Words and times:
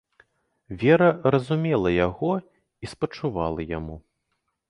Вера 0.83 1.09
разумела 1.33 1.91
яго 2.07 2.31
і 2.87 2.91
спачувала 2.93 3.61
яму. 3.77 3.97